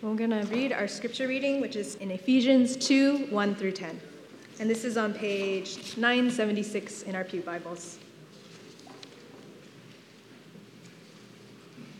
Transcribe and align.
We're 0.00 0.14
going 0.14 0.30
to 0.30 0.46
read 0.54 0.72
our 0.72 0.86
scripture 0.86 1.26
reading, 1.26 1.60
which 1.60 1.74
is 1.74 1.96
in 1.96 2.12
Ephesians 2.12 2.76
2 2.76 3.26
1 3.30 3.54
through 3.56 3.72
10. 3.72 4.00
And 4.60 4.70
this 4.70 4.84
is 4.84 4.96
on 4.96 5.12
page 5.12 5.96
976 5.96 7.02
in 7.02 7.16
our 7.16 7.24
Pew 7.24 7.40
Bibles. 7.40 7.98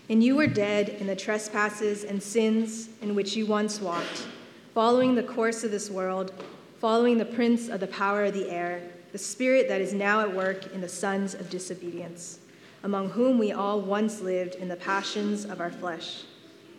And 0.09 0.23
you 0.23 0.37
were 0.37 0.47
dead 0.47 0.91
in 0.91 1.09
the 1.09 1.17
trespasses 1.17 2.05
and 2.05 2.23
sins 2.23 2.89
in 3.03 3.17
which 3.17 3.35
you 3.35 3.47
once 3.47 3.81
walked, 3.81 4.29
following 4.75 5.17
the 5.17 5.25
course 5.25 5.65
of 5.65 5.73
this 5.73 5.91
world, 5.91 6.33
following 6.79 7.19
the 7.19 7.25
prince 7.25 7.69
of 7.69 7.81
the 7.81 7.89
power 7.89 8.27
of 8.27 8.35
the 8.35 8.49
air, 8.49 8.81
the 9.11 9.19
spirit 9.19 9.67
that 9.67 9.81
is 9.81 9.93
now 9.93 10.21
at 10.21 10.33
work 10.33 10.73
in 10.73 10.81
the 10.81 10.89
sons 10.89 11.35
of 11.35 11.51
disobedience, 11.51 12.39
among 12.85 13.11
whom 13.11 13.39
we 13.39 13.51
all 13.51 13.81
once 13.81 14.21
lived 14.21 14.55
in 14.55 14.69
the 14.69 14.77
passions 14.77 15.45
of 15.45 15.61
our 15.61 15.73
flesh, 15.73 16.23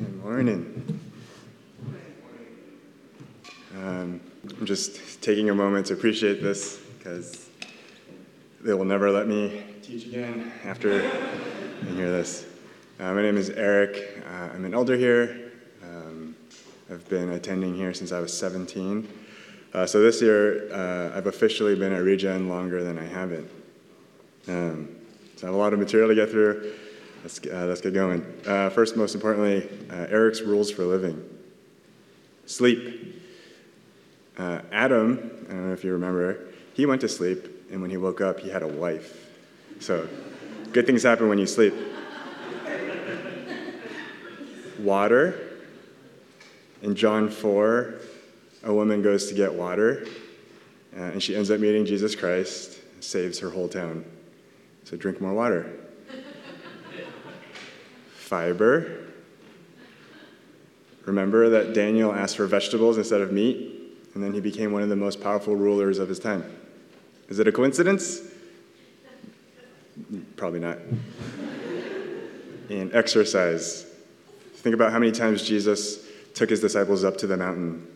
Good 0.00 0.24
morning. 0.24 1.00
Um, 3.76 4.18
I'm 4.58 4.64
just 4.64 5.20
taking 5.20 5.50
a 5.50 5.54
moment 5.54 5.88
to 5.88 5.92
appreciate 5.92 6.40
this 6.40 6.78
because 6.96 7.50
they 8.62 8.72
will 8.72 8.86
never 8.86 9.10
let 9.10 9.28
me 9.28 9.62
teach 9.82 10.06
again 10.06 10.50
after 10.64 11.02
I 11.02 11.84
hear 11.90 12.10
this. 12.10 12.46
Uh, 12.98 13.12
my 13.12 13.20
name 13.20 13.36
is 13.36 13.50
Eric. 13.50 14.24
Uh, 14.26 14.48
I'm 14.54 14.64
an 14.64 14.72
elder 14.72 14.96
here. 14.96 15.52
Um, 15.82 16.34
I've 16.90 17.06
been 17.10 17.32
attending 17.32 17.74
here 17.74 17.92
since 17.92 18.10
I 18.10 18.20
was 18.20 18.34
17. 18.34 19.06
Uh, 19.74 19.84
so 19.84 20.00
this 20.00 20.22
year, 20.22 20.72
uh, 20.72 21.14
I've 21.14 21.26
officially 21.26 21.74
been 21.74 21.92
at 21.92 22.02
Regen 22.02 22.48
longer 22.48 22.82
than 22.82 22.98
I 22.98 23.04
haven't. 23.04 23.50
Um, 24.48 24.96
so 25.36 25.46
I 25.46 25.48
have 25.48 25.54
a 25.54 25.58
lot 25.58 25.74
of 25.74 25.78
material 25.78 26.08
to 26.08 26.14
get 26.14 26.30
through. 26.30 26.72
Let's, 27.22 27.40
uh, 27.46 27.66
let's 27.66 27.80
get 27.80 27.94
going. 27.94 28.24
Uh, 28.46 28.70
first, 28.70 28.96
most 28.96 29.14
importantly, 29.14 29.68
Eric's 29.90 30.40
rules 30.40 30.70
for 30.70 30.84
living 30.84 31.22
sleep. 32.50 33.22
Uh, 34.36 34.60
Adam, 34.72 35.30
I 35.48 35.52
don't 35.52 35.66
know 35.68 35.72
if 35.72 35.84
you 35.84 35.92
remember, 35.92 36.48
he 36.74 36.84
went 36.84 37.00
to 37.02 37.08
sleep, 37.08 37.68
and 37.70 37.80
when 37.80 37.90
he 37.90 37.96
woke 37.96 38.20
up, 38.20 38.40
he 38.40 38.50
had 38.50 38.62
a 38.62 38.66
wife. 38.66 39.30
So, 39.78 40.08
good 40.72 40.86
things 40.86 41.04
happen 41.04 41.28
when 41.28 41.38
you 41.38 41.46
sleep. 41.46 41.74
water. 44.78 45.38
In 46.82 46.94
John 46.94 47.28
4, 47.28 47.94
a 48.64 48.72
woman 48.72 49.02
goes 49.02 49.28
to 49.28 49.34
get 49.34 49.52
water, 49.52 50.06
uh, 50.96 51.02
and 51.02 51.22
she 51.22 51.36
ends 51.36 51.50
up 51.50 51.60
meeting 51.60 51.84
Jesus 51.84 52.16
Christ, 52.16 52.78
saves 53.00 53.38
her 53.40 53.50
whole 53.50 53.68
town. 53.68 54.04
So, 54.84 54.96
drink 54.96 55.20
more 55.20 55.34
water. 55.34 55.70
Fiber. 58.30 59.08
Remember 61.04 61.50
that 61.50 61.74
Daniel 61.74 62.14
asked 62.14 62.36
for 62.36 62.46
vegetables 62.46 62.96
instead 62.96 63.20
of 63.20 63.32
meat? 63.32 63.80
and 64.14 64.22
then 64.22 64.32
he 64.32 64.40
became 64.40 64.72
one 64.72 64.82
of 64.82 64.88
the 64.88 64.96
most 64.96 65.20
powerful 65.20 65.54
rulers 65.54 65.98
of 65.98 66.08
his 66.08 66.18
time. 66.18 66.44
Is 67.28 67.38
it 67.38 67.46
a 67.46 67.52
coincidence? 67.52 68.20
Probably 70.36 70.60
not. 70.60 70.78
and 72.68 72.94
exercise. 72.94 73.86
Think 74.54 74.74
about 74.74 74.92
how 74.92 74.98
many 74.98 75.12
times 75.12 75.42
Jesus 75.42 76.06
took 76.34 76.50
his 76.50 76.60
disciples 76.60 77.04
up 77.04 77.16
to 77.18 77.26
the 77.26 77.36
mountain. 77.36 77.86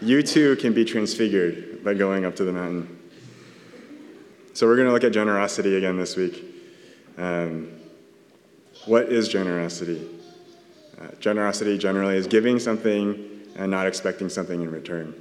you 0.00 0.22
too 0.22 0.56
can 0.56 0.72
be 0.72 0.84
transfigured 0.84 1.82
by 1.82 1.94
going 1.94 2.24
up 2.24 2.36
to 2.36 2.44
the 2.44 2.52
mountain. 2.52 2.98
So, 4.52 4.66
we're 4.66 4.76
going 4.76 4.86
to 4.86 4.92
look 4.92 5.02
at 5.02 5.12
generosity 5.12 5.76
again 5.76 5.96
this 5.96 6.14
week. 6.14 6.53
Um, 7.16 7.70
what 8.86 9.12
is 9.12 9.28
generosity? 9.28 10.06
Uh, 11.00 11.08
generosity 11.20 11.78
generally 11.78 12.16
is 12.16 12.26
giving 12.26 12.58
something 12.58 13.30
and 13.56 13.70
not 13.70 13.86
expecting 13.86 14.28
something 14.28 14.60
in 14.60 14.70
return. 14.70 15.14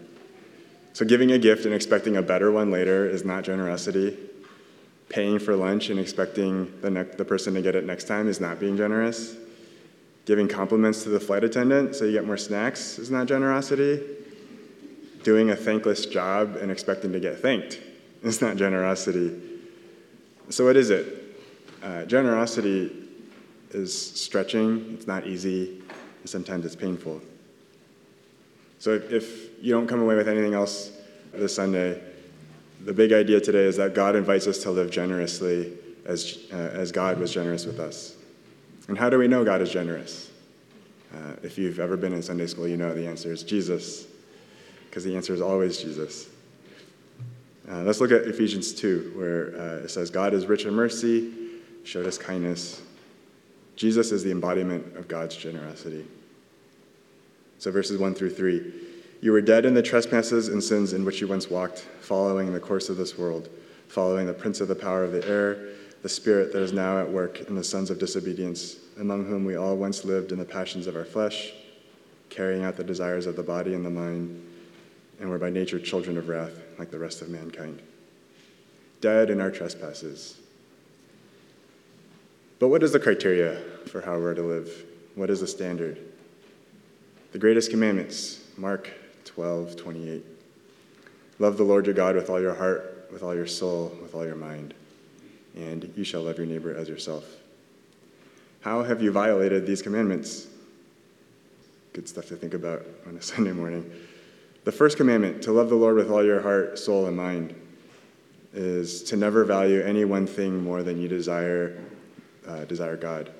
So, 0.94 1.06
giving 1.06 1.32
a 1.32 1.40
gift 1.40 1.66
and 1.66 1.74
expecting 1.74 2.18
a 2.18 2.22
better 2.22 2.52
one 2.52 2.72
later 2.72 3.08
is 3.08 3.26
not 3.26 3.44
generosity. 3.44 4.18
Paying 5.10 5.40
for 5.40 5.56
lunch 5.56 5.90
and 5.90 6.00
expecting 6.00 6.72
the, 6.82 6.90
ne- 6.90 7.04
the 7.04 7.26
person 7.26 7.54
to 7.56 7.62
get 7.62 7.76
it 7.76 7.86
next 7.86 8.06
time 8.06 8.28
is 8.28 8.40
not 8.40 8.60
being 8.60 8.78
generous. 8.78 9.36
Giving 10.26 10.48
compliments 10.48 11.04
to 11.04 11.10
the 11.10 11.20
flight 11.20 11.44
attendant 11.44 11.96
so 11.96 12.06
you 12.06 12.12
get 12.12 12.26
more 12.26 12.38
snacks 12.38 12.98
is 13.00 13.12
not 13.12 13.28
generosity. 13.28 14.02
Doing 15.24 15.50
a 15.50 15.56
thankless 15.56 16.06
job 16.06 16.58
and 16.58 16.72
expecting 16.72 17.12
to 17.14 17.20
get 17.20 17.40
thanked 17.40 17.80
is 18.24 18.42
not 18.42 18.58
generosity. 18.58 19.40
So, 20.50 20.66
what 20.66 20.78
is 20.78 20.90
it? 20.90 21.23
Uh, 21.84 22.06
generosity 22.06 22.90
is 23.72 23.94
stretching, 23.94 24.94
it's 24.94 25.06
not 25.06 25.28
easy, 25.28 25.82
and 26.22 26.30
sometimes 26.30 26.66
it's 26.66 26.78
painful. 26.78 27.22
So 28.80 28.92
if, 28.92 29.12
if 29.12 29.50
you 29.62 29.74
don't 29.74 29.88
come 29.88 30.02
away 30.02 30.16
with 30.16 30.30
anything 30.30 30.54
else 30.54 30.94
this 31.34 31.54
Sunday, 31.54 32.02
the 32.86 32.94
big 32.94 33.12
idea 33.12 33.42
today 33.42 33.66
is 33.66 33.76
that 33.78 33.94
God 33.94 34.16
invites 34.16 34.48
us 34.48 34.60
to 34.60 34.72
live 34.72 34.92
generously 34.92 35.74
as, 36.06 36.38
uh, 36.54 36.56
as 36.56 36.94
God 36.94 37.20
was 37.20 37.34
generous 37.34 37.66
with 37.66 37.82
us. 37.82 38.16
And 38.88 38.98
how 38.98 39.10
do 39.10 39.18
we 39.18 39.28
know 39.28 39.44
God 39.44 39.62
is 39.62 39.70
generous? 39.70 40.32
Uh, 41.14 41.34
if 41.44 41.58
you've 41.58 41.82
ever 41.82 41.98
been 41.98 42.14
in 42.14 42.24
Sunday 42.24 42.48
school, 42.48 42.66
you 42.66 42.78
know 42.78 42.96
the 42.96 43.08
answer 43.08 43.32
is 43.32 43.44
Jesus, 43.44 44.08
because 44.86 45.04
the 45.04 45.18
answer 45.18 45.34
is 45.34 45.42
always 45.42 45.82
Jesus. 45.82 46.30
Uh, 47.70 47.82
let's 47.84 48.00
look 48.00 48.12
at 48.12 48.22
Ephesians 48.22 48.74
2, 48.74 49.14
where 49.16 49.56
uh, 49.60 49.84
it 49.84 49.90
says, 49.90 50.10
God 50.10 50.34
is 50.34 50.46
rich 50.46 50.66
in 50.66 50.74
mercy, 50.74 51.43
showed 51.84 52.08
us 52.08 52.18
kindness, 52.18 52.82
Jesus 53.76 54.12
is 54.12 54.24
the 54.24 54.32
embodiment 54.32 54.96
of 54.96 55.08
God's 55.08 55.36
generosity. 55.36 56.06
So, 57.60 57.72
verses 57.72 57.98
1 57.98 58.16
through 58.16 58.32
3 58.32 58.74
You 59.22 59.32
were 59.32 59.42
dead 59.42 59.66
in 59.66 59.74
the 59.74 59.82
trespasses 59.82 60.48
and 60.48 60.64
sins 60.64 60.94
in 60.94 61.06
which 61.06 61.22
you 61.22 61.28
once 61.28 61.50
walked, 61.50 61.80
following 62.02 62.54
the 62.54 62.60
course 62.60 62.90
of 62.90 62.98
this 62.98 63.18
world, 63.18 63.50
following 63.88 64.28
the 64.28 64.34
prince 64.34 64.62
of 64.62 64.68
the 64.68 64.76
power 64.76 65.04
of 65.04 65.12
the 65.12 65.28
air, 65.28 65.70
the 66.02 66.10
spirit 66.10 66.52
that 66.54 66.62
is 66.62 66.74
now 66.74 67.00
at 67.00 67.10
work 67.10 67.42
in 67.48 67.56
the 67.56 67.64
sons 67.64 67.90
of 67.90 68.00
disobedience, 68.00 68.78
among 69.00 69.26
whom 69.26 69.46
we 69.46 69.56
all 69.56 69.76
once 69.76 70.04
lived 70.04 70.32
in 70.32 70.40
the 70.40 70.46
passions 70.46 70.88
of 70.88 70.96
our 70.96 71.06
flesh, 71.06 71.54
carrying 72.30 72.64
out 72.64 72.76
the 72.76 72.84
desires 72.84 73.26
of 73.26 73.36
the 73.36 73.44
body 73.44 73.74
and 73.74 73.86
the 73.86 73.90
mind, 73.90 74.46
and 75.20 75.30
were 75.30 75.38
by 75.38 75.50
nature 75.50 75.80
children 75.80 76.18
of 76.18 76.28
wrath, 76.28 76.60
like 76.78 76.92
the 76.92 77.00
rest 77.00 77.22
of 77.22 77.30
mankind. 77.30 77.82
Dead 79.00 79.30
in 79.30 79.40
our 79.40 79.52
trespasses 79.52 80.40
but 82.60 82.68
what 82.70 82.84
is 82.84 82.92
the 82.92 83.00
criteria 83.00 83.62
for 83.88 84.02
how 84.02 84.18
we're 84.18 84.34
to 84.34 84.42
live? 84.42 84.86
What 85.16 85.30
is 85.30 85.42
the 85.42 85.48
standard? 85.48 86.00
The 87.32 87.40
greatest 87.40 87.72
commandments, 87.72 88.42
Mark 88.58 88.90
12, 89.26 89.76
28. 89.76 90.26
Love 91.40 91.58
the 91.58 91.64
Lord 91.64 91.86
your 91.86 91.96
God 91.96 92.16
with 92.16 92.30
all 92.30 92.40
your 92.40 92.54
heart, 92.54 93.10
with 93.12 93.24
all 93.24 93.36
your 93.36 93.48
soul, 93.48 93.96
with 94.02 94.16
all 94.16 94.26
your 94.26 94.36
mind, 94.36 94.74
and 95.56 95.92
you 95.96 96.04
shall 96.04 96.22
love 96.22 96.38
your 96.38 96.48
neighbor 96.48 96.76
as 96.76 96.88
yourself. 96.88 97.26
How 98.62 98.84
have 98.84 99.02
you 99.02 99.12
violated 99.12 99.66
these 99.66 99.82
commandments? 99.82 100.48
Good 101.92 102.08
stuff 102.08 102.28
to 102.28 102.36
think 102.36 102.54
about 102.54 102.86
on 103.08 103.18
a 103.18 103.22
Sunday 103.24 103.52
morning. 103.52 103.92
The 104.64 104.72
first 104.72 104.96
commandment, 104.96 105.44
to 105.44 105.52
love 105.52 105.70
the 105.70 105.76
Lord 105.76 105.96
with 105.96 106.10
all 106.10 106.24
your 106.24 106.42
heart, 106.42 106.80
soul, 106.80 107.08
and 107.08 107.18
mind. 107.18 107.54
is 108.54 109.04
to 109.04 109.18
never 109.18 109.44
value 109.44 109.82
any 109.82 110.06
one 110.06 110.28
thing 110.28 110.64
more 110.64 110.84
than 110.84 111.02
you 111.02 111.08
desire, 111.08 111.78
uh, 112.48 112.66
desire 112.66 112.98
God. 112.98 113.32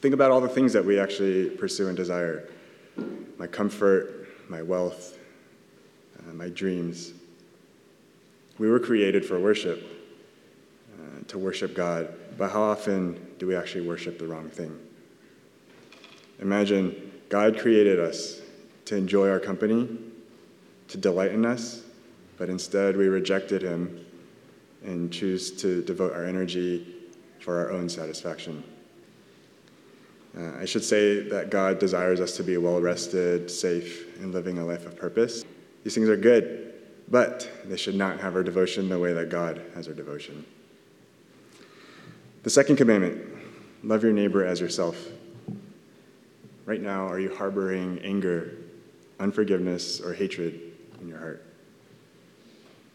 Think 0.00 0.14
about 0.14 0.30
all 0.30 0.40
the 0.40 0.48
things 0.48 0.72
that 0.72 0.84
we 0.84 0.98
actually 0.98 1.50
pursue 1.50 1.88
and 1.88 1.96
desire 1.96 2.48
my 3.38 3.46
comfort, 3.46 4.28
my 4.48 4.62
wealth, 4.62 5.18
uh, 6.18 6.32
my 6.34 6.48
dreams. 6.48 7.12
We 8.58 8.70
were 8.70 8.78
created 8.78 9.24
for 9.24 9.40
worship, 9.40 9.82
uh, 10.98 11.24
to 11.28 11.38
worship 11.38 11.74
God, 11.74 12.14
but 12.36 12.50
how 12.50 12.62
often 12.62 13.34
do 13.38 13.46
we 13.46 13.56
actually 13.56 13.86
worship 13.86 14.18
the 14.18 14.26
wrong 14.26 14.48
thing? 14.48 14.78
Imagine 16.40 17.12
God 17.28 17.58
created 17.58 17.98
us 17.98 18.40
to 18.84 18.96
enjoy 18.96 19.28
our 19.28 19.40
company, 19.40 19.88
to 20.88 20.98
delight 20.98 21.32
in 21.32 21.46
us, 21.46 21.82
but 22.36 22.48
instead 22.48 22.96
we 22.96 23.08
rejected 23.08 23.62
Him 23.62 24.04
and 24.84 25.12
choose 25.12 25.50
to 25.62 25.82
devote 25.82 26.12
our 26.12 26.24
energy 26.24 27.03
for 27.44 27.58
our 27.58 27.70
own 27.70 27.90
satisfaction. 27.90 28.64
Uh, 30.36 30.52
I 30.58 30.64
should 30.64 30.82
say 30.82 31.20
that 31.28 31.50
God 31.50 31.78
desires 31.78 32.18
us 32.18 32.36
to 32.38 32.42
be 32.42 32.56
well 32.56 32.80
rested, 32.80 33.50
safe, 33.50 34.18
and 34.18 34.32
living 34.32 34.56
a 34.56 34.64
life 34.64 34.86
of 34.86 34.96
purpose. 34.96 35.44
These 35.84 35.94
things 35.94 36.08
are 36.08 36.16
good, 36.16 36.72
but 37.08 37.48
they 37.66 37.76
should 37.76 37.96
not 37.96 38.18
have 38.18 38.34
our 38.34 38.42
devotion 38.42 38.88
the 38.88 38.98
way 38.98 39.12
that 39.12 39.28
God 39.28 39.60
has 39.74 39.86
our 39.86 39.94
devotion. 39.94 40.46
The 42.44 42.50
second 42.50 42.76
commandment 42.76 43.22
love 43.82 44.02
your 44.02 44.12
neighbor 44.12 44.44
as 44.44 44.58
yourself. 44.58 44.96
Right 46.64 46.80
now, 46.80 47.06
are 47.06 47.20
you 47.20 47.34
harboring 47.34 47.98
anger, 48.02 48.56
unforgiveness, 49.20 50.00
or 50.00 50.14
hatred 50.14 50.58
in 51.02 51.08
your 51.08 51.18
heart? 51.18 51.44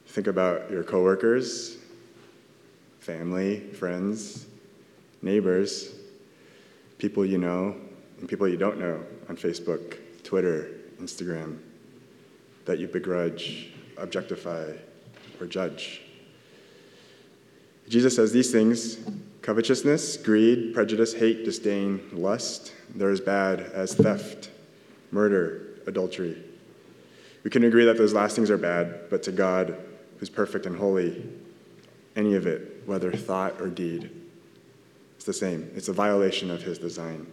Think 0.07 0.25
about 0.25 0.71
your 0.71 0.83
coworkers, 0.83 1.77
family, 2.99 3.59
friends, 3.59 4.45
neighbors, 5.21 5.95
people 6.97 7.25
you 7.25 7.37
know, 7.37 7.75
and 8.19 8.27
people 8.27 8.47
you 8.47 8.57
don't 8.57 8.79
know 8.79 9.03
on 9.27 9.37
Facebook, 9.37 9.97
Twitter, 10.23 10.71
Instagram, 11.01 11.57
that 12.65 12.79
you 12.79 12.87
begrudge, 12.87 13.71
objectify, 13.97 14.71
or 15.39 15.47
judge. 15.47 16.01
Jesus 17.87 18.15
says 18.15 18.31
these 18.31 18.51
things 18.51 18.97
covetousness, 19.41 20.17
greed, 20.17 20.73
prejudice, 20.75 21.13
hate, 21.13 21.43
disdain, 21.43 22.01
lust, 22.11 22.73
they're 22.93 23.09
as 23.09 23.21
bad 23.21 23.61
as 23.61 23.95
theft, 23.95 24.51
murder, 25.11 25.65
adultery. 25.87 26.37
We 27.43 27.49
can 27.49 27.63
agree 27.63 27.85
that 27.85 27.97
those 27.97 28.13
last 28.13 28.35
things 28.35 28.51
are 28.51 28.57
bad, 28.57 29.09
but 29.09 29.23
to 29.23 29.31
God, 29.31 29.75
who's 30.19 30.29
perfect 30.29 30.65
and 30.65 30.77
holy, 30.77 31.23
any 32.15 32.35
of 32.35 32.45
it, 32.45 32.78
whether 32.89 33.11
thought 33.11 33.61
or 33.61 33.67
deed, 33.67 34.09
it's 35.15 35.23
the 35.23 35.31
same. 35.31 35.69
It's 35.75 35.89
a 35.89 35.93
violation 35.93 36.49
of 36.49 36.63
his 36.63 36.79
design. 36.79 37.27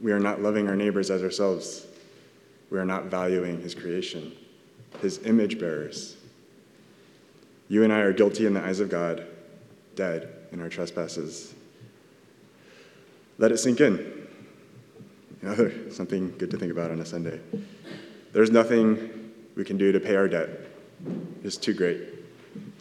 We 0.00 0.10
are 0.10 0.18
not 0.18 0.40
loving 0.40 0.68
our 0.68 0.74
neighbors 0.74 1.10
as 1.10 1.22
ourselves. 1.22 1.86
We 2.70 2.78
are 2.78 2.86
not 2.86 3.04
valuing 3.04 3.60
his 3.60 3.74
creation, 3.74 4.32
his 5.02 5.18
image 5.26 5.60
bearers. 5.60 6.16
You 7.68 7.84
and 7.84 7.92
I 7.92 7.98
are 7.98 8.14
guilty 8.14 8.46
in 8.46 8.54
the 8.54 8.64
eyes 8.64 8.80
of 8.80 8.88
God, 8.88 9.26
dead 9.96 10.30
in 10.50 10.62
our 10.62 10.70
trespasses. 10.70 11.54
Let 13.36 13.52
it 13.52 13.58
sink 13.58 13.82
in. 13.82 14.28
Something 15.90 16.34
good 16.38 16.50
to 16.52 16.56
think 16.56 16.72
about 16.72 16.90
on 16.90 17.00
a 17.00 17.04
Sunday. 17.04 17.38
There's 18.32 18.50
nothing 18.50 19.30
we 19.56 19.64
can 19.64 19.76
do 19.76 19.92
to 19.92 20.00
pay 20.00 20.16
our 20.16 20.26
debt. 20.26 20.48
It's 21.42 21.58
too 21.58 21.74
great. 21.74 22.23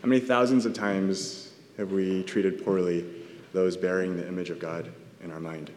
How 0.03 0.09
many 0.09 0.19
thousands 0.19 0.65
of 0.65 0.73
times 0.73 1.53
have 1.77 1.93
we 1.93 2.23
treated 2.23 2.65
poorly 2.65 3.05
those 3.53 3.77
bearing 3.77 4.17
the 4.17 4.27
image 4.27 4.49
of 4.49 4.59
God 4.59 4.91
in 5.23 5.31
our 5.31 5.39
mind? 5.39 5.71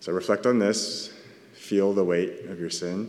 So 0.00 0.10
reflect 0.10 0.46
on 0.46 0.58
this, 0.58 1.12
feel 1.52 1.92
the 1.92 2.02
weight 2.02 2.46
of 2.46 2.58
your 2.58 2.70
sin. 2.70 3.08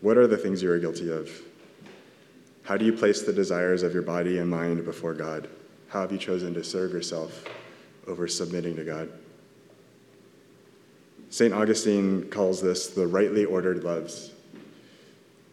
What 0.00 0.16
are 0.16 0.26
the 0.26 0.38
things 0.38 0.62
you 0.62 0.70
are 0.70 0.78
guilty 0.78 1.12
of? 1.12 1.30
How 2.62 2.78
do 2.78 2.86
you 2.86 2.94
place 2.94 3.20
the 3.20 3.32
desires 3.32 3.82
of 3.82 3.92
your 3.92 4.02
body 4.02 4.38
and 4.38 4.48
mind 4.48 4.82
before 4.86 5.12
God? 5.12 5.50
How 5.88 6.00
have 6.00 6.12
you 6.12 6.18
chosen 6.18 6.54
to 6.54 6.64
serve 6.64 6.92
yourself 6.92 7.44
over 8.06 8.26
submitting 8.26 8.74
to 8.76 8.84
God? 8.84 9.10
St. 11.28 11.52
Augustine 11.52 12.30
calls 12.30 12.62
this 12.62 12.86
the 12.86 13.06
rightly 13.06 13.44
ordered 13.44 13.84
loves. 13.84 14.32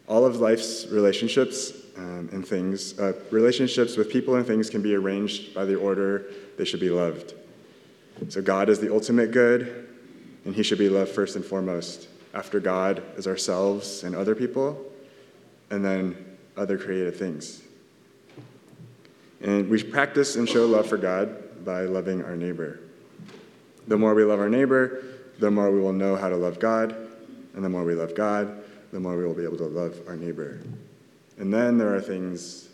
All 0.06 0.24
of 0.26 0.36
life's 0.36 0.86
relationships 0.86 1.72
um, 1.96 2.28
and 2.32 2.46
things, 2.46 2.98
uh, 2.98 3.14
relationships 3.30 3.96
with 3.96 4.10
people 4.10 4.34
and 4.34 4.46
things 4.46 4.68
can 4.68 4.82
be 4.82 4.94
arranged 4.94 5.54
by 5.54 5.64
the 5.64 5.76
order 5.76 6.26
they 6.58 6.64
should 6.64 6.80
be 6.80 6.90
loved. 6.90 7.34
So 8.28 8.42
God 8.42 8.68
is 8.68 8.78
the 8.78 8.92
ultimate 8.92 9.30
good, 9.30 9.88
and 10.44 10.54
he 10.54 10.62
should 10.62 10.78
be 10.78 10.88
loved 10.88 11.10
first 11.10 11.36
and 11.36 11.44
foremost. 11.44 12.08
After 12.34 12.58
God 12.58 13.02
is 13.16 13.26
ourselves 13.26 14.02
and 14.02 14.14
other 14.14 14.34
people, 14.34 14.84
and 15.70 15.84
then 15.84 16.36
other 16.56 16.76
created 16.76 17.16
things. 17.16 17.62
And 19.40 19.68
we 19.68 19.82
practice 19.82 20.36
and 20.36 20.48
show 20.48 20.66
love 20.66 20.86
for 20.86 20.96
God 20.96 21.64
by 21.64 21.82
loving 21.82 22.24
our 22.24 22.36
neighbor. 22.36 22.80
The 23.86 23.96
more 23.96 24.14
we 24.14 24.24
love 24.24 24.40
our 24.40 24.48
neighbor, 24.48 25.04
the 25.38 25.50
more 25.50 25.70
we 25.70 25.80
will 25.80 25.92
know 25.92 26.16
how 26.16 26.28
to 26.28 26.36
love 26.36 26.58
God, 26.58 26.96
and 27.54 27.64
the 27.64 27.68
more 27.68 27.84
we 27.84 27.94
love 27.94 28.14
God, 28.14 28.63
the 28.94 29.00
more 29.00 29.16
we 29.16 29.26
will 29.26 29.34
be 29.34 29.42
able 29.42 29.56
to 29.56 29.66
love 29.66 30.00
our 30.06 30.14
neighbor. 30.14 30.60
And 31.36 31.52
then 31.52 31.78
there 31.78 31.92
are 31.96 32.00
things, 32.00 32.68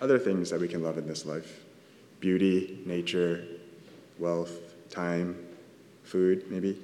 other 0.00 0.20
things 0.20 0.48
that 0.50 0.60
we 0.60 0.68
can 0.68 0.84
love 0.84 0.96
in 0.98 1.06
this 1.06 1.26
life 1.26 1.64
beauty, 2.20 2.80
nature, 2.86 3.44
wealth, 4.18 4.52
time, 4.88 5.36
food, 6.04 6.44
maybe. 6.48 6.78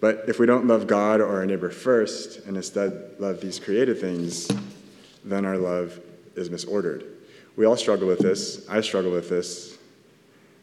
But 0.00 0.24
if 0.28 0.38
we 0.38 0.46
don't 0.46 0.66
love 0.66 0.86
God 0.86 1.20
or 1.20 1.36
our 1.36 1.44
neighbor 1.44 1.70
first, 1.70 2.46
and 2.46 2.56
instead 2.56 3.16
love 3.18 3.40
these 3.40 3.58
created 3.58 4.00
things, 4.00 4.48
then 5.24 5.44
our 5.44 5.58
love 5.58 5.98
is 6.36 6.48
misordered. 6.48 7.04
We 7.56 7.66
all 7.66 7.76
struggle 7.76 8.06
with 8.06 8.20
this. 8.20 8.66
I 8.68 8.80
struggle 8.80 9.10
with 9.10 9.28
this. 9.28 9.76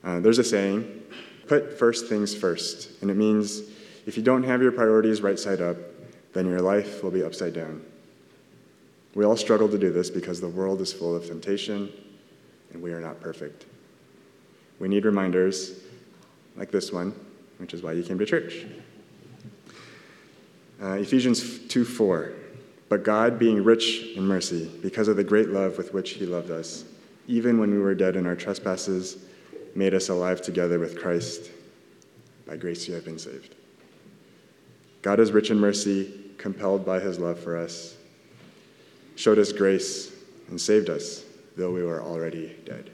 Uh, 0.06 0.22
there's 0.22 0.40
a 0.40 0.44
saying 0.44 1.04
put 1.48 1.78
first 1.78 2.08
things 2.08 2.34
first. 2.34 3.02
And 3.02 3.12
it 3.12 3.18
means 3.18 3.62
if 4.06 4.16
you 4.16 4.24
don't 4.24 4.44
have 4.44 4.62
your 4.62 4.72
priorities 4.72 5.22
right 5.22 5.38
side 5.38 5.60
up, 5.62 5.78
then 6.34 6.48
your 6.48 6.62
life 6.62 7.04
will 7.04 7.12
be 7.12 7.24
upside 7.24 7.54
down. 7.54 7.84
We 9.14 9.26
all 9.26 9.36
struggle 9.36 9.68
to 9.70 9.78
do 9.78 9.92
this 9.92 10.10
because 10.10 10.40
the 10.40 10.48
world 10.48 10.80
is 10.82 10.94
full 10.94 11.16
of 11.16 11.26
temptation 11.26 11.92
and 12.72 12.82
we 12.82 12.94
are 12.94 13.02
not 13.02 13.20
perfect. 13.20 13.66
We 14.80 14.88
need 14.88 15.06
reminders 15.06 15.80
like 16.56 16.72
this 16.72 16.92
one, 16.92 17.14
which 17.58 17.74
is 17.74 17.84
why 17.84 17.94
you 17.94 18.04
came 18.04 18.18
to 18.20 18.26
church. 18.26 18.66
Uh, 20.82 20.94
Ephesians 20.94 21.60
2 21.68 21.86
4. 21.86 22.34
But 22.90 23.04
God, 23.04 23.40
being 23.40 23.64
rich 23.64 24.08
in 24.16 24.24
mercy, 24.24 24.70
because 24.82 25.08
of 25.08 25.16
the 25.16 25.24
great 25.24 25.50
love 25.50 25.78
with 25.78 25.94
which 25.94 26.12
He 26.12 26.26
loved 26.26 26.52
us, 26.52 26.84
even 27.28 27.60
when 27.60 27.72
we 27.72 27.80
were 27.80 27.96
dead 27.96 28.16
in 28.16 28.26
our 28.26 28.36
trespasses, 28.36 29.24
made 29.76 29.94
us 29.94 30.10
alive 30.10 30.42
together 30.42 30.80
with 30.80 31.00
Christ. 31.00 31.52
By 32.46 32.58
grace 32.58 32.88
you 32.88 32.94
have 32.96 33.06
been 33.06 33.20
saved. 33.20 33.56
God 35.02 35.20
is 35.20 35.32
rich 35.32 35.52
in 35.52 35.60
mercy, 35.60 36.21
compelled 36.42 36.86
by 36.86 37.00
His 37.00 37.20
love 37.20 37.40
for 37.40 37.56
us 37.56 37.96
showed 39.16 39.38
us 39.38 39.52
grace 39.52 40.12
and 40.50 40.60
saved 40.60 40.90
us, 40.90 41.24
though 41.56 41.72
we 41.72 41.84
were 41.84 42.02
already 42.02 42.56
dead. 42.66 42.90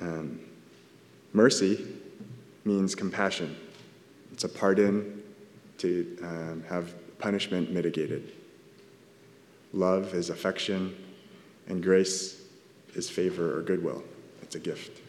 Um, 0.00 0.40
mercy 1.32 1.86
means 2.64 2.94
compassion, 2.94 3.56
it's 4.32 4.44
a 4.44 4.48
pardon 4.48 5.22
to 5.78 6.18
um, 6.22 6.64
have 6.68 6.94
punishment 7.18 7.70
mitigated. 7.70 8.32
Love 9.72 10.14
is 10.14 10.30
affection, 10.30 10.96
and 11.68 11.82
grace 11.82 12.42
is 12.94 13.10
favor 13.10 13.58
or 13.58 13.62
goodwill. 13.62 14.02
It's 14.42 14.54
a 14.54 14.60
gift. 14.60 15.02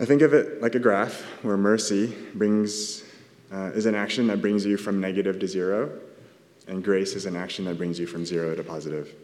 I 0.00 0.04
think 0.04 0.22
of 0.22 0.34
it 0.34 0.60
like 0.60 0.74
a 0.74 0.80
graph 0.80 1.22
where 1.42 1.56
mercy 1.56 2.12
brings, 2.34 3.04
uh, 3.52 3.70
is 3.74 3.86
an 3.86 3.94
action 3.94 4.26
that 4.28 4.40
brings 4.40 4.64
you 4.64 4.76
from 4.76 5.00
negative 5.00 5.38
to 5.40 5.46
zero, 5.46 5.98
and 6.66 6.82
grace 6.82 7.14
is 7.14 7.26
an 7.26 7.36
action 7.36 7.66
that 7.66 7.76
brings 7.76 7.98
you 7.98 8.06
from 8.06 8.24
zero 8.24 8.54
to 8.54 8.64
positive. 8.64 9.14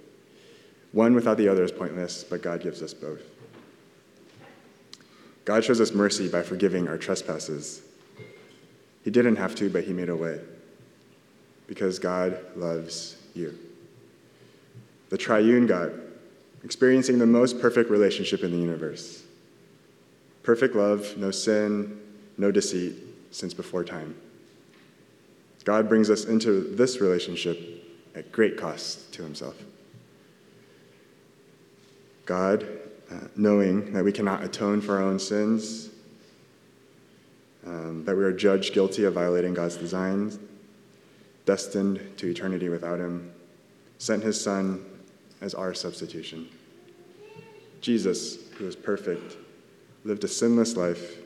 One 0.93 1.15
without 1.15 1.37
the 1.37 1.49
other 1.49 1.65
is 1.65 1.73
pointless, 1.73 2.25
but 2.25 2.43
God 2.43 2.61
gives 2.61 2.83
us 2.83 2.93
both. 2.93 3.23
God 5.45 5.65
shows 5.65 5.81
us 5.81 5.93
mercy 5.93 6.29
by 6.29 6.43
forgiving 6.43 6.89
our 6.89 6.99
trespasses. 6.99 7.83
He 9.03 9.11
didn't 9.11 9.37
have 9.37 9.55
to, 9.57 9.71
but 9.71 9.85
He 9.85 9.93
made 9.93 10.11
a 10.11 10.17
way 10.17 10.41
because 11.67 11.99
God 11.99 12.39
loves 12.57 13.17
you. 13.35 13.59
The 15.09 15.17
triune 15.17 15.67
God, 15.67 15.99
experiencing 16.65 17.19
the 17.19 17.27
most 17.27 17.61
perfect 17.61 17.89
relationship 17.89 18.43
in 18.43 18.51
the 18.51 18.59
universe. 18.59 19.23
Perfect 20.43 20.75
love, 20.75 21.17
no 21.17 21.31
sin, 21.31 21.99
no 22.37 22.51
deceit, 22.51 23.08
since 23.31 23.55
before 23.55 23.85
time. 23.85 24.15
God 25.65 25.89
brings 25.89 26.09
us 26.09 26.25
into 26.25 26.75
this 26.77 27.01
relationship 27.01 27.59
at 28.15 28.33
great 28.33 28.57
cost 28.57 29.13
to 29.13 29.23
himself. 29.23 29.55
God, 32.25 32.67
uh, 33.11 33.21
knowing 33.37 33.93
that 33.93 34.05
we 34.05 34.13
cannot 34.13 34.43
atone 34.43 34.81
for 34.81 34.97
our 34.97 35.03
own 35.03 35.19
sins, 35.19 35.91
um, 37.67 38.05
that 38.05 38.17
we 38.17 38.25
are 38.25 38.33
judged 38.33 38.73
guilty 38.73 39.05
of 39.05 39.15
violating 39.15 39.55
God's 39.55 39.77
designs, 39.77 40.39
destined 41.45 42.01
to 42.19 42.29
eternity 42.29 42.69
without 42.69 42.99
him, 42.99 43.33
sent 43.99 44.23
his 44.23 44.41
Son 44.41 44.85
as 45.41 45.55
our 45.55 45.75
substitution. 45.75 46.49
Jesus, 47.81 48.51
who 48.53 48.67
is 48.67 48.77
perfect, 48.77 49.37
lived 50.05 50.25
a 50.25 50.29
sinless 50.29 50.77
life 50.77 51.19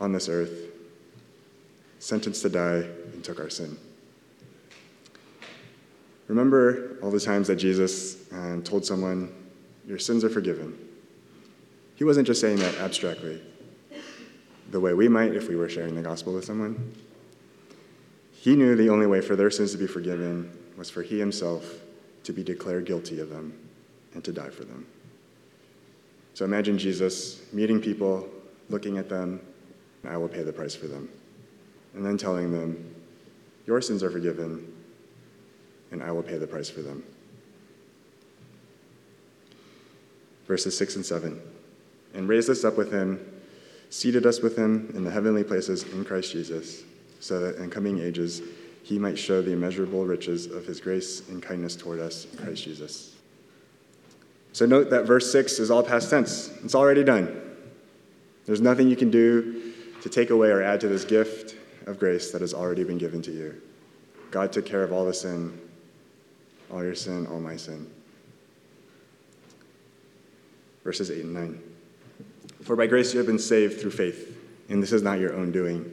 on 0.00 0.12
this 0.12 0.28
earth, 0.28 0.70
sentenced 1.98 2.42
to 2.42 2.48
die, 2.48 2.86
and 3.12 3.22
took 3.22 3.38
our 3.38 3.50
sin. 3.50 3.76
Remember 6.28 6.96
all 7.02 7.10
the 7.10 7.20
times 7.20 7.48
that 7.48 7.56
Jesus 7.56 8.30
um, 8.32 8.62
told 8.62 8.84
someone, 8.86 9.32
Your 9.86 9.98
sins 9.98 10.24
are 10.24 10.30
forgiven. 10.30 10.78
He 11.96 12.04
wasn't 12.04 12.26
just 12.26 12.40
saying 12.40 12.56
that 12.58 12.76
abstractly, 12.78 13.42
the 14.70 14.80
way 14.80 14.94
we 14.94 15.08
might 15.08 15.34
if 15.34 15.48
we 15.48 15.56
were 15.56 15.68
sharing 15.68 15.94
the 15.94 16.02
gospel 16.02 16.32
with 16.32 16.44
someone. 16.44 16.94
He 18.32 18.56
knew 18.56 18.74
the 18.74 18.88
only 18.88 19.06
way 19.06 19.20
for 19.20 19.36
their 19.36 19.50
sins 19.50 19.72
to 19.72 19.78
be 19.78 19.86
forgiven 19.86 20.50
was 20.78 20.88
for 20.88 21.02
he 21.02 21.18
himself 21.18 21.80
to 22.22 22.32
be 22.32 22.42
declared 22.42 22.86
guilty 22.86 23.20
of 23.20 23.28
them 23.28 23.52
and 24.14 24.24
to 24.24 24.32
die 24.32 24.48
for 24.48 24.64
them. 24.64 24.86
So 26.34 26.44
imagine 26.44 26.78
Jesus 26.78 27.42
meeting 27.52 27.80
people, 27.80 28.26
looking 28.70 28.96
at 28.96 29.08
them, 29.10 29.40
I 30.08 30.16
will 30.16 30.28
pay 30.28 30.42
the 30.42 30.52
price 30.52 30.74
for 30.74 30.86
them. 30.86 31.08
And 31.94 32.04
then 32.04 32.16
telling 32.16 32.52
them, 32.52 32.94
Your 33.66 33.80
sins 33.80 34.02
are 34.02 34.10
forgiven, 34.10 34.72
and 35.90 36.02
I 36.02 36.12
will 36.12 36.22
pay 36.22 36.38
the 36.38 36.46
price 36.46 36.70
for 36.70 36.80
them. 36.82 37.02
Verses 40.46 40.76
6 40.76 40.96
and 40.96 41.06
7. 41.06 41.40
And 42.14 42.28
raised 42.28 42.50
us 42.50 42.64
up 42.64 42.76
with 42.76 42.92
him, 42.92 43.24
seated 43.90 44.26
us 44.26 44.40
with 44.40 44.56
him 44.56 44.90
in 44.94 45.04
the 45.04 45.10
heavenly 45.10 45.44
places 45.44 45.84
in 45.84 46.04
Christ 46.04 46.32
Jesus, 46.32 46.82
so 47.20 47.38
that 47.40 47.56
in 47.56 47.70
coming 47.70 48.00
ages 48.00 48.42
he 48.82 48.98
might 48.98 49.18
show 49.18 49.42
the 49.42 49.52
immeasurable 49.52 50.04
riches 50.04 50.46
of 50.46 50.66
his 50.66 50.80
grace 50.80 51.28
and 51.28 51.42
kindness 51.42 51.76
toward 51.76 52.00
us 52.00 52.26
in 52.32 52.38
Christ 52.38 52.64
Jesus. 52.64 53.14
So 54.52 54.66
note 54.66 54.90
that 54.90 55.04
verse 55.04 55.30
6 55.30 55.60
is 55.60 55.70
all 55.70 55.82
past 55.82 56.10
tense, 56.10 56.50
it's 56.64 56.74
already 56.74 57.04
done. 57.04 57.40
There's 58.46 58.60
nothing 58.60 58.88
you 58.88 58.96
can 58.96 59.10
do 59.10 59.69
to 60.02 60.08
take 60.08 60.30
away 60.30 60.48
or 60.48 60.62
add 60.62 60.80
to 60.80 60.88
this 60.88 61.04
gift 61.04 61.56
of 61.86 61.98
grace 61.98 62.30
that 62.32 62.40
has 62.40 62.54
already 62.54 62.84
been 62.84 62.98
given 62.98 63.22
to 63.22 63.30
you. 63.30 63.60
God 64.30 64.52
took 64.52 64.66
care 64.66 64.82
of 64.82 64.92
all 64.92 65.04
the 65.04 65.14
sin, 65.14 65.60
all 66.70 66.82
your 66.82 66.94
sin, 66.94 67.26
all 67.26 67.40
my 67.40 67.56
sin. 67.56 67.90
Verses 70.84 71.10
8 71.10 71.24
and 71.24 71.34
9. 71.34 71.62
For 72.62 72.76
by 72.76 72.86
grace 72.86 73.12
you 73.12 73.18
have 73.18 73.26
been 73.26 73.38
saved 73.38 73.80
through 73.80 73.90
faith, 73.90 74.36
and 74.68 74.82
this 74.82 74.92
is 74.92 75.02
not 75.02 75.18
your 75.18 75.34
own 75.34 75.50
doing. 75.50 75.90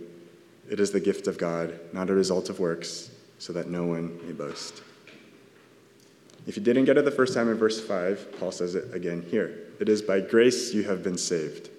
It 0.69 0.79
is 0.79 0.91
the 0.91 0.99
gift 0.99 1.27
of 1.27 1.37
God, 1.37 1.79
not 1.93 2.09
a 2.09 2.13
result 2.13 2.49
of 2.49 2.59
works, 2.59 3.09
so 3.39 3.53
that 3.53 3.69
no 3.69 3.85
one 3.85 4.19
may 4.25 4.33
boast. 4.33 4.81
If 6.45 6.55
you 6.55 6.63
didn't 6.63 6.85
get 6.85 6.97
it 6.97 7.05
the 7.05 7.11
first 7.11 7.33
time 7.33 7.49
in 7.49 7.57
verse 7.57 7.85
5, 7.85 8.39
Paul 8.39 8.51
says 8.51 8.75
it 8.75 8.93
again 8.93 9.25
here. 9.29 9.59
It 9.79 9.89
is 9.89 10.01
by 10.01 10.21
grace 10.21 10.73
you 10.73 10.83
have 10.83 11.03
been 11.03 11.17
saved. 11.17 11.69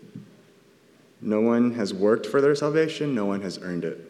No 1.20 1.40
one 1.40 1.72
has 1.75 1.92
worked 1.92 2.26
for 2.26 2.40
their 2.40 2.54
salvation, 2.54 3.14
no 3.14 3.26
one 3.26 3.42
has 3.42 3.58
earned 3.58 3.84
it. 3.84 4.08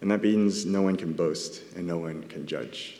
And 0.00 0.10
that 0.10 0.22
means 0.22 0.64
no 0.64 0.82
one 0.82 0.96
can 0.96 1.12
boast 1.12 1.62
and 1.76 1.86
no 1.86 1.98
one 1.98 2.22
can 2.24 2.46
judge. 2.46 2.96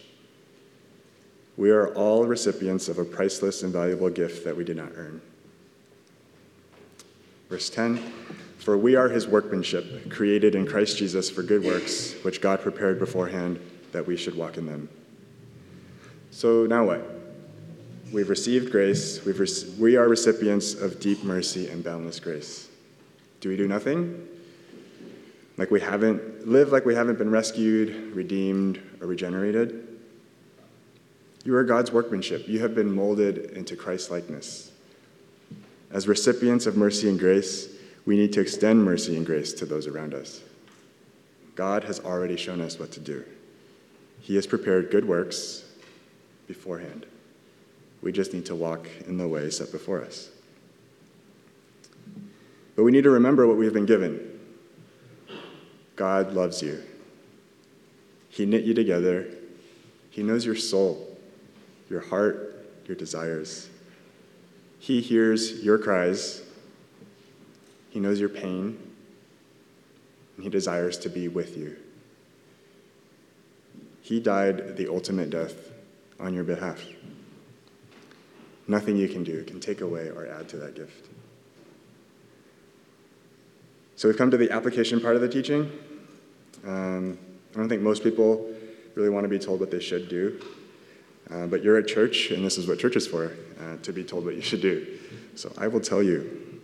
We 1.57 1.71
are 1.71 1.93
all 1.95 2.27
recipients 2.27 2.89
of 2.89 2.99
a 2.99 3.05
priceless 3.05 3.63
and 3.63 3.73
valuable 3.73 4.09
gift 4.09 4.45
that 4.45 4.57
we 4.57 4.65
did 4.65 4.77
not 4.77 4.93
earn. 4.97 5.21
Verse 7.51 7.69
10 7.69 7.99
For 8.59 8.79
we 8.79 8.97
are 8.97 9.09
his 9.09 9.27
workmanship, 9.27 10.11
created 10.11 10.55
in 10.55 10.67
Christ 10.67 10.97
Jesus 10.97 11.29
for 11.29 11.43
good 11.43 11.63
works, 11.63 12.15
which 12.23 12.41
God 12.41 12.61
prepared 12.61 12.99
beforehand 12.99 13.61
that 13.93 14.07
we 14.07 14.17
should 14.17 14.37
walk 14.37 14.57
in 14.57 14.67
them. 14.67 14.89
So 16.31 16.65
now 16.65 16.87
what? 16.87 17.07
We've 18.13 18.31
received 18.31 18.73
grace, 18.73 19.23
We've 19.25 19.39
we 19.79 19.97
are 19.97 20.09
recipients 20.09 20.75
of 20.75 20.99
deep 20.99 21.23
mercy 21.23 21.69
and 21.69 21.85
boundless 21.85 22.21
grace. 22.21 22.70
Do 23.41 23.49
we 23.49 23.57
do 23.57 23.67
nothing? 23.67 24.29
Like 25.57 25.71
we 25.71 25.81
haven't, 25.81 26.47
live 26.47 26.73
like 26.73 26.85
we 26.85 26.95
haven't 26.95 27.19
been 27.19 27.31
rescued, 27.31 28.15
redeemed, 28.15 28.81
or 29.01 29.07
regenerated? 29.07 29.87
You 31.45 31.57
are 31.57 31.65
God's 31.65 31.91
workmanship. 31.91 32.49
You 32.49 32.61
have 32.61 32.75
been 32.75 32.95
molded 32.95 33.39
into 33.53 33.77
Christ 33.77 34.11
likeness. 34.11 34.71
As 35.91 36.07
recipients 36.07 36.67
of 36.67 36.77
mercy 36.77 37.09
and 37.09 37.19
grace, 37.19 37.69
we 38.07 38.17
need 38.17 38.33
to 38.35 38.41
extend 38.41 38.85
mercy 38.85 39.17
and 39.17 39.27
grace 39.27 39.53
to 39.55 39.67
those 39.67 39.87
around 39.87 40.15
us. 40.15 40.43
God 41.55 41.85
has 41.85 42.01
already 42.01 42.37
shown 42.37 42.61
us 42.61 42.79
what 42.79 42.93
to 42.93 43.01
do. 43.01 43.25
He 44.21 44.35
has 44.37 44.47
prepared 44.47 44.91
good 44.91 45.07
works 45.07 45.65
beforehand. 46.47 47.07
We 48.03 48.13
just 48.13 48.33
need 48.33 48.47
to 48.47 48.55
walk 48.55 48.87
in 49.07 49.19
the 49.19 49.29
way 49.29 49.51
set 49.51 49.73
before 49.73 50.03
us. 50.03 50.31
But 52.81 52.85
we 52.85 52.93
need 52.93 53.05
to 53.05 53.11
remember 53.11 53.47
what 53.47 53.59
we've 53.59 53.75
been 53.75 53.85
given. 53.85 54.41
God 55.97 56.33
loves 56.33 56.63
you. 56.63 56.83
He 58.31 58.47
knit 58.47 58.65
you 58.65 58.73
together. 58.73 59.27
He 60.09 60.23
knows 60.23 60.47
your 60.47 60.57
soul, 60.57 61.19
your 61.91 62.01
heart, 62.01 62.67
your 62.87 62.97
desires. 62.97 63.69
He 64.79 65.03
hears 65.03 65.63
your 65.63 65.77
cries. 65.77 66.41
He 67.91 68.01
knows 68.01 68.19
your 68.19 68.31
pain. 68.31 68.79
And 70.37 70.45
He 70.45 70.49
desires 70.49 70.97
to 71.01 71.11
be 71.11 71.29
with 71.29 71.59
you. 71.59 71.77
He 74.01 74.21
died 74.21 74.79
the 74.79 74.89
ultimate 74.89 75.29
death 75.29 75.71
on 76.19 76.33
your 76.33 76.45
behalf. 76.45 76.83
Nothing 78.67 78.97
you 78.97 79.11
can 79.11 79.23
do 79.23 79.45
can 79.45 79.61
take 79.61 79.83
away 79.83 80.09
or 80.09 80.27
add 80.27 80.49
to 80.49 80.57
that 80.57 80.75
gift. 80.75 81.09
So 84.01 84.09
we've 84.09 84.17
come 84.17 84.31
to 84.31 84.39
the 84.39 84.51
application 84.51 84.99
part 84.99 85.15
of 85.15 85.21
the 85.21 85.29
teaching. 85.29 85.71
Um, 86.67 87.19
I 87.53 87.59
don't 87.59 87.69
think 87.69 87.83
most 87.83 88.03
people 88.03 88.51
really 88.95 89.11
want 89.11 89.25
to 89.25 89.29
be 89.29 89.39
told 89.39 89.61
what 89.61 89.71
they 89.71 89.79
should 89.79 90.09
do. 90.09 90.41
Uh, 91.31 91.47
but 91.47 91.63
you're 91.63 91.77
at 91.77 91.87
church, 91.87 92.31
and 92.31 92.43
this 92.43 92.57
is 92.57 92.67
what 92.67 92.79
church 92.79 92.97
is 92.97 93.07
for 93.07 93.33
uh, 93.61 93.77
to 93.83 93.93
be 93.93 94.03
told 94.03 94.25
what 94.25 94.37
you 94.37 94.41
should 94.41 94.63
do. 94.63 94.99
So 95.35 95.53
I 95.59 95.69
will 95.69 95.83
tell 95.83 96.03
you. 96.03 96.63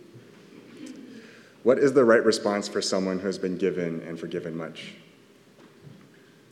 What 1.61 1.77
is 1.77 1.93
the 1.93 2.03
right 2.03 2.25
response 2.25 2.67
for 2.67 2.81
someone 2.81 3.19
who 3.19 3.27
has 3.27 3.37
been 3.37 3.59
given 3.59 4.01
and 4.07 4.19
forgiven 4.19 4.57
much? 4.57 4.95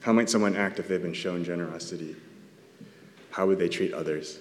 How 0.01 0.13
might 0.13 0.30
someone 0.30 0.56
act 0.56 0.77
if 0.77 0.88
they've 0.88 1.01
been 1.01 1.15
shown 1.15 1.44
generosity? 1.44 2.15
How 3.32 3.48
would 3.48 3.58
they 3.58 3.70
treat 3.70 3.92
others? 3.92 4.38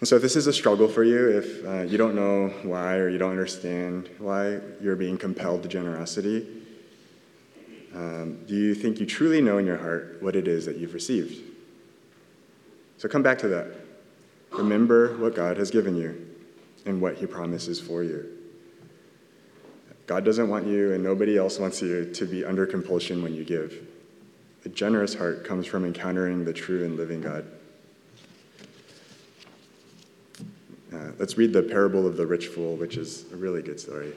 And 0.00 0.06
so, 0.06 0.16
if 0.16 0.22
this 0.22 0.36
is 0.36 0.46
a 0.46 0.52
struggle 0.52 0.86
for 0.86 1.02
you, 1.02 1.38
if 1.38 1.66
uh, 1.66 1.80
you 1.82 1.98
don't 1.98 2.14
know 2.14 2.48
why 2.62 2.96
or 2.96 3.08
you 3.08 3.18
don't 3.18 3.32
understand 3.32 4.08
why 4.18 4.60
you're 4.80 4.94
being 4.94 5.18
compelled 5.18 5.64
to 5.64 5.68
generosity, 5.68 6.46
um, 7.94 8.44
do 8.46 8.54
you 8.54 8.74
think 8.74 9.00
you 9.00 9.06
truly 9.06 9.40
know 9.40 9.58
in 9.58 9.66
your 9.66 9.78
heart 9.78 10.18
what 10.20 10.36
it 10.36 10.46
is 10.46 10.66
that 10.66 10.76
you've 10.76 10.94
received? 10.94 11.42
So, 12.98 13.08
come 13.08 13.24
back 13.24 13.38
to 13.38 13.48
that. 13.48 13.74
Remember 14.52 15.16
what 15.18 15.34
God 15.34 15.56
has 15.56 15.70
given 15.70 15.96
you 15.96 16.28
and 16.86 17.00
what 17.00 17.16
He 17.16 17.26
promises 17.26 17.80
for 17.80 18.04
you. 18.04 18.38
God 20.06 20.24
doesn't 20.24 20.48
want 20.48 20.66
you, 20.66 20.92
and 20.92 21.02
nobody 21.02 21.36
else 21.36 21.58
wants 21.58 21.82
you, 21.82 22.10
to 22.14 22.24
be 22.24 22.44
under 22.44 22.66
compulsion 22.66 23.22
when 23.22 23.34
you 23.34 23.44
give. 23.44 23.86
A 24.64 24.68
generous 24.68 25.14
heart 25.14 25.44
comes 25.44 25.66
from 25.66 25.84
encountering 25.84 26.44
the 26.44 26.52
true 26.52 26.84
and 26.84 26.96
living 26.96 27.20
God. 27.20 27.44
Uh, 30.92 31.10
let's 31.18 31.36
read 31.36 31.52
the 31.52 31.62
parable 31.62 32.06
of 32.06 32.16
the 32.16 32.26
rich 32.26 32.46
fool, 32.46 32.76
which 32.76 32.96
is 32.96 33.30
a 33.32 33.36
really 33.36 33.62
good 33.62 33.78
story. 33.78 34.12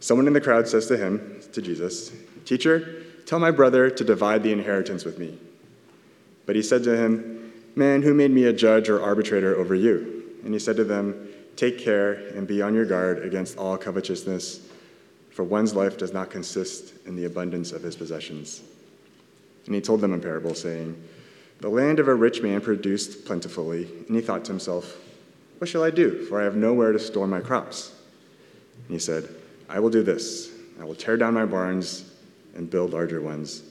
Someone 0.00 0.26
in 0.26 0.32
the 0.32 0.40
crowd 0.40 0.68
says 0.68 0.86
to 0.86 0.96
him, 0.96 1.40
to 1.52 1.62
Jesus, 1.62 2.12
Teacher, 2.44 3.02
tell 3.24 3.38
my 3.38 3.50
brother 3.50 3.90
to 3.90 4.04
divide 4.04 4.42
the 4.42 4.52
inheritance 4.52 5.04
with 5.04 5.18
me. 5.18 5.38
But 6.44 6.54
he 6.54 6.62
said 6.62 6.84
to 6.84 6.96
him, 6.96 7.52
Man, 7.74 8.02
who 8.02 8.14
made 8.14 8.30
me 8.30 8.44
a 8.44 8.52
judge 8.52 8.88
or 8.88 9.02
arbitrator 9.02 9.56
over 9.56 9.74
you? 9.74 10.32
And 10.44 10.54
he 10.54 10.60
said 10.60 10.76
to 10.76 10.84
them, 10.84 11.28
Take 11.56 11.78
care 11.78 12.12
and 12.12 12.46
be 12.46 12.62
on 12.62 12.74
your 12.74 12.84
guard 12.84 13.24
against 13.24 13.56
all 13.58 13.76
covetousness, 13.76 14.68
for 15.30 15.42
one's 15.44 15.74
life 15.74 15.96
does 15.96 16.12
not 16.12 16.30
consist 16.30 16.94
in 17.06 17.16
the 17.16 17.24
abundance 17.24 17.72
of 17.72 17.82
his 17.82 17.96
possessions. 17.96 18.62
And 19.66 19.74
he 19.74 19.80
told 19.80 20.00
them 20.00 20.12
a 20.12 20.18
parable, 20.18 20.54
saying, 20.54 21.02
The 21.60 21.68
land 21.68 21.98
of 21.98 22.08
a 22.08 22.14
rich 22.14 22.42
man 22.42 22.60
produced 22.60 23.24
plentifully, 23.24 23.88
and 24.06 24.14
he 24.14 24.22
thought 24.22 24.44
to 24.44 24.52
himself, 24.52 24.96
What 25.58 25.68
shall 25.68 25.82
I 25.82 25.90
do? 25.90 26.24
For 26.26 26.40
I 26.40 26.44
have 26.44 26.56
nowhere 26.56 26.92
to 26.92 26.98
store 26.98 27.26
my 27.26 27.40
crops. 27.40 27.94
And 28.86 28.94
he 28.94 28.98
said, 28.98 29.28
I 29.68 29.80
will 29.80 29.90
do 29.90 30.02
this 30.02 30.56
I 30.80 30.84
will 30.84 30.94
tear 30.94 31.16
down 31.16 31.34
my 31.34 31.46
barns 31.46 32.10
and 32.54 32.68
build 32.68 32.92
larger 32.92 33.20
ones. 33.20 33.62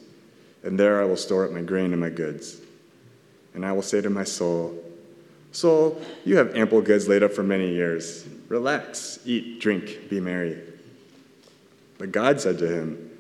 And 0.64 0.80
there 0.80 1.02
I 1.02 1.06
will 1.06 1.18
store 1.18 1.46
up 1.46 1.52
my 1.52 1.62
grain 1.62 1.92
and 1.92 2.02
my 2.02 2.10
goods. 2.10 2.60
And 3.54 3.66
I 3.66 3.72
will 3.72 3.84
say 3.84 4.02
to 4.02 4.10
my 4.10 4.24
soul, 4.24 4.82
Soul, 5.52 6.02
you 6.26 6.36
have 6.36 6.56
ample 6.56 6.82
goods 6.82 7.08
laid 7.08 7.24
up 7.24 7.32
for 7.32 7.44
many 7.44 7.70
years. 7.70 8.26
Relax, 8.50 9.20
eat, 9.24 9.62
drink, 9.62 10.10
be 10.10 10.20
merry. 10.20 10.62
But 11.98 12.12
God 12.12 12.42
said 12.42 12.58
to 12.58 12.68
him, 12.68 13.18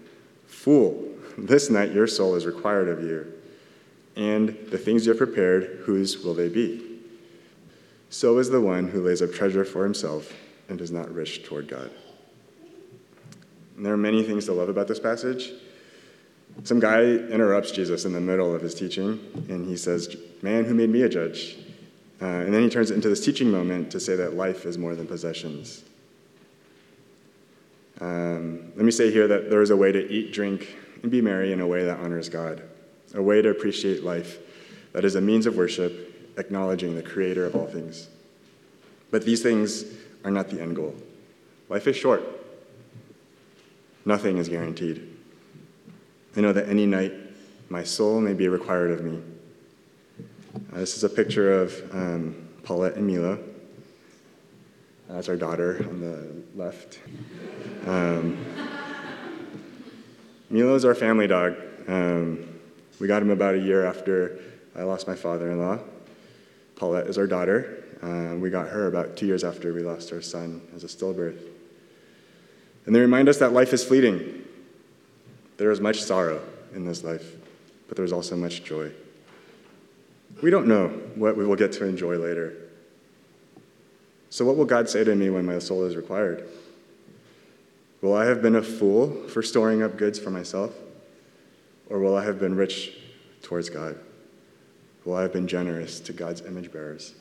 Fool, 0.48 1.14
this 1.38 1.70
night 1.70 1.94
your 1.94 2.08
soul 2.08 2.36
is 2.36 2.46
required 2.46 2.90
of 2.90 3.02
you. 3.02 3.32
And 4.18 4.50
the 4.70 4.78
things 4.78 5.06
you 5.06 5.12
have 5.12 5.18
prepared, 5.18 5.84
whose 5.86 6.24
will 6.24 6.34
they 6.34 6.50
be? 6.50 6.95
So 8.16 8.38
is 8.38 8.50
the 8.50 8.62
one 8.62 8.88
who 8.88 9.02
lays 9.02 9.22
up 9.22 9.34
treasure 9.34 9.66
for 9.66 9.84
himself 9.84 10.32
and 10.70 10.80
is 10.80 10.90
not 10.90 11.14
rich 11.14 11.44
toward 11.44 11.68
God. 11.68 11.92
And 13.76 13.86
there 13.86 13.92
are 13.92 13.98
many 13.98 14.24
things 14.24 14.46
to 14.46 14.54
love 14.54 14.70
about 14.70 14.88
this 14.88 15.02
passage. 15.02 15.52
Some 16.64 16.80
guy 16.80 17.02
interrupts 17.02 17.72
Jesus 17.72 18.06
in 18.06 18.14
the 18.14 18.22
middle 18.22 18.56
of 18.56 18.62
his 18.62 18.74
teaching, 18.74 19.20
and 19.50 19.68
he 19.68 19.76
says, 19.76 20.16
Man, 20.42 20.64
who 20.64 20.74
made 20.74 20.92
me 20.92 21.02
a 21.02 21.10
judge? 21.10 21.58
Uh, 22.22 22.26
and 22.26 22.54
then 22.54 22.64
he 22.64 22.70
turns 22.70 22.90
it 22.90 22.94
into 22.94 23.10
this 23.10 23.24
teaching 23.24 23.52
moment 23.52 23.92
to 23.92 24.00
say 24.00 24.16
that 24.16 24.34
life 24.34 24.66
is 24.66 24.78
more 24.78 24.96
than 24.96 25.08
possessions. 25.08 25.84
Um, 28.00 28.72
let 28.78 28.86
me 28.86 28.92
say 28.92 29.12
here 29.12 29.28
that 29.28 29.50
there 29.50 29.62
is 29.62 29.72
a 29.72 29.76
way 29.76 29.92
to 29.92 30.10
eat, 30.10 30.32
drink, 30.32 30.78
and 31.02 31.12
be 31.12 31.20
merry 31.20 31.52
in 31.52 31.60
a 31.60 31.68
way 31.68 31.84
that 31.84 32.00
honors 32.00 32.30
God, 32.30 32.64
a 33.14 33.22
way 33.22 33.42
to 33.42 33.50
appreciate 33.50 34.06
life 34.06 34.38
that 34.94 35.04
is 35.04 35.16
a 35.16 35.22
means 35.22 35.46
of 35.46 35.58
worship, 35.58 36.15
acknowledging 36.38 36.96
the 36.96 37.02
creator 37.02 37.46
of 37.46 37.56
all 37.56 37.68
things. 37.68 38.08
But 39.12 39.24
these 39.24 39.42
things 39.42 39.86
are 40.24 40.32
not 40.32 40.50
the 40.50 40.62
end 40.62 40.76
goal. 40.76 40.96
Life 41.70 41.88
is 41.88 41.96
short, 41.96 42.24
nothing 44.06 44.38
is 44.38 44.50
guaranteed. 44.50 45.12
I 46.36 46.42
know 46.42 46.52
that 46.52 46.68
any 46.68 46.86
night 46.86 47.14
my 47.70 47.84
soul 47.84 48.20
may 48.20 48.34
be 48.34 48.48
required 48.48 48.92
of 48.92 49.04
me. 49.04 49.22
Uh, 50.74 50.80
this 50.80 50.96
is 50.96 51.04
a 51.04 51.10
picture 51.10 51.62
of 51.62 51.74
um, 51.94 52.48
Paulette 52.64 52.96
and 52.96 53.08
Milo. 53.08 53.40
That's 55.10 55.30
our 55.30 55.36
daughter 55.36 55.86
on 55.90 56.02
the 56.02 56.62
left. 56.62 57.00
Um, 57.86 58.44
Milo 60.50 60.76
is 60.76 60.86
our 60.86 60.96
family 60.96 61.28
dog. 61.28 61.56
Um, 61.88 62.60
we 63.00 63.08
got 63.08 63.22
him 63.22 63.30
about 63.30 63.56
a 63.56 63.60
year 63.60 63.86
after 63.86 64.40
I 64.76 64.84
lost 64.84 65.08
my 65.08 65.16
father 65.16 65.52
in 65.52 65.60
law. 65.60 65.80
Paulette 66.76 67.08
is 67.08 67.18
our 67.18 67.28
daughter. 67.28 67.84
Uh, 68.02 68.36
we 68.36 68.50
got 68.50 68.68
her 68.70 68.88
about 68.88 69.16
two 69.16 69.26
years 69.26 69.44
after 69.44 69.74
we 69.74 69.82
lost 69.82 70.12
our 70.12 70.22
son 70.22 70.62
as 70.76 70.84
a 70.84 70.88
stillbirth. 70.88 71.40
And 72.86 72.96
they 72.96 73.00
remind 73.00 73.30
us 73.30 73.38
that 73.38 73.54
life 73.54 73.74
is 73.74 73.84
fleeting. 73.84 74.44
There 75.58 75.72
is 75.72 75.80
much 75.80 76.04
sorrow 76.04 76.42
in 76.74 76.86
this 76.86 77.04
life, 77.04 77.36
but 77.88 77.98
there's 77.98 78.12
also 78.12 78.36
much 78.36 78.64
joy. 78.64 78.92
We 80.42 80.50
don't 80.50 80.68
know 80.68 80.90
what 81.16 81.38
we 81.38 81.46
will 81.46 81.56
get 81.56 81.72
to 81.74 81.86
enjoy 81.86 82.18
later. 82.18 82.54
So, 84.30 84.44
what 84.44 84.58
will 84.58 84.66
God 84.66 84.90
say 84.90 85.04
to 85.04 85.16
me 85.16 85.30
when 85.30 85.46
my 85.46 85.60
soul 85.60 85.86
is 85.86 85.96
required? 85.96 86.48
Will 88.02 88.14
I 88.14 88.26
have 88.26 88.42
been 88.42 88.56
a 88.56 88.62
fool 88.62 89.28
for 89.30 89.42
storing 89.42 89.82
up 89.82 89.98
goods 89.98 90.20
for 90.20 90.30
myself? 90.30 90.76
Or 91.90 92.00
will 92.00 92.18
I 92.18 92.26
have 92.26 92.40
been 92.40 92.56
rich 92.56 92.98
towards 93.42 93.70
God? 93.70 93.98
Will 95.06 95.16
I 95.16 95.22
have 95.22 95.32
been 95.32 95.48
generous 95.48 96.00
to 96.02 96.14
God's 96.14 96.42
image 96.42 96.72
bearers? 96.72 97.14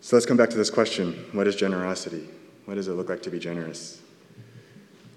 So 0.00 0.16
let's 0.16 0.26
come 0.26 0.36
back 0.36 0.50
to 0.50 0.56
this 0.56 0.70
question 0.70 1.26
What 1.32 1.46
is 1.46 1.56
generosity? 1.56 2.28
What 2.64 2.76
does 2.76 2.88
it 2.88 2.92
look 2.92 3.08
like 3.08 3.22
to 3.22 3.30
be 3.30 3.38
generous? 3.38 4.00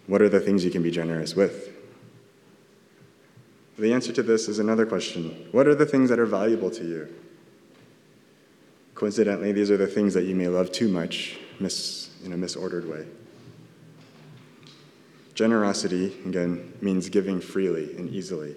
What 0.07 0.22
are 0.22 0.29
the 0.29 0.39
things 0.39 0.65
you 0.65 0.72
can 0.72 0.81
be 0.81 0.91
generous 0.91 1.36
with? 1.36 1.69
The 3.77 3.93
answer 3.93 4.12
to 4.13 4.24
this 4.24 4.48
is 4.48 4.60
another 4.60 4.86
question 4.86 5.47
What 5.51 5.67
are 5.67 5.75
the 5.75 5.86
things 5.86 6.10
that 6.10 6.19
are 6.19 6.25
valuable 6.25 6.71
to 6.71 6.84
you? 6.84 7.13
Coincidentally, 8.95 9.51
these 9.51 9.71
are 9.71 9.77
the 9.77 9.88
things 9.88 10.13
that 10.13 10.23
you 10.23 10.36
may 10.36 10.47
love 10.47 10.71
too 10.71 10.88
much 10.88 11.38
mis- 11.60 12.10
in 12.23 12.32
a 12.34 12.38
misordered 12.38 12.88
way. 12.88 13.06
Generosity, 15.34 16.15
again, 16.25 16.73
means 16.80 17.10
giving 17.10 17.41
freely 17.41 17.95
and 17.97 18.10
easily. 18.10 18.56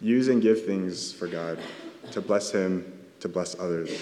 Use 0.00 0.28
and 0.28 0.40
give 0.40 0.64
things 0.64 1.12
for 1.12 1.26
God, 1.26 1.58
to 2.12 2.20
bless 2.20 2.50
Him, 2.50 2.92
to 3.20 3.28
bless 3.28 3.58
others. 3.58 4.00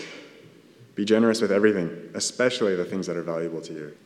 Be 0.95 1.05
generous 1.05 1.41
with 1.41 1.53
everything, 1.53 2.11
especially 2.15 2.75
the 2.77 2.85
things 2.85 3.07
that 3.07 3.17
are 3.17 3.23
valuable 3.23 3.61
to 3.63 3.73
you. 3.73 3.97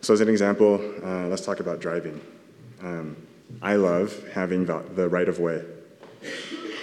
So, 0.00 0.12
as 0.12 0.20
an 0.20 0.28
example, 0.28 0.80
uh, 1.02 1.26
let's 1.26 1.44
talk 1.44 1.60
about 1.60 1.80
driving. 1.80 2.20
Um, 2.82 3.16
I 3.62 3.76
love 3.76 4.28
having 4.32 4.66
the 4.66 5.08
right 5.08 5.28
of 5.28 5.38
way. 5.38 5.64